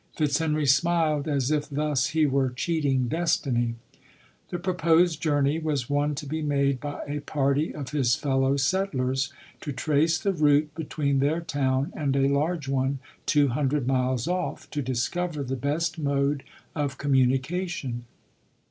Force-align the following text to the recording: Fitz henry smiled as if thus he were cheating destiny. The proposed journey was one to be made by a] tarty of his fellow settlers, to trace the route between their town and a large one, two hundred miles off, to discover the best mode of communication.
Fitz 0.15 0.39
henry 0.39 0.65
smiled 0.65 1.27
as 1.27 1.51
if 1.51 1.69
thus 1.69 2.07
he 2.07 2.25
were 2.25 2.49
cheating 2.49 3.07
destiny. 3.07 3.75
The 4.49 4.57
proposed 4.57 5.21
journey 5.21 5.59
was 5.59 5.91
one 5.91 6.15
to 6.15 6.25
be 6.25 6.41
made 6.41 6.79
by 6.79 7.03
a] 7.05 7.19
tarty 7.19 7.71
of 7.75 7.89
his 7.91 8.15
fellow 8.15 8.57
settlers, 8.57 9.31
to 9.59 9.71
trace 9.71 10.17
the 10.17 10.33
route 10.33 10.73
between 10.73 11.19
their 11.19 11.39
town 11.41 11.93
and 11.95 12.15
a 12.15 12.27
large 12.33 12.67
one, 12.67 12.97
two 13.27 13.49
hundred 13.49 13.85
miles 13.85 14.27
off, 14.27 14.67
to 14.71 14.81
discover 14.81 15.43
the 15.43 15.55
best 15.55 15.99
mode 15.99 16.41
of 16.73 16.97
communication. 16.97 18.05